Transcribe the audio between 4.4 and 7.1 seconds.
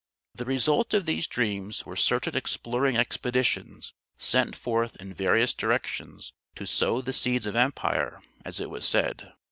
forth in various directions to "sow